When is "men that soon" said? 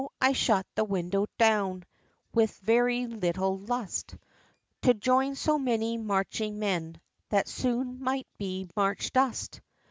6.57-8.01